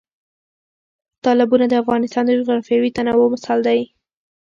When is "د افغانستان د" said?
1.69-2.31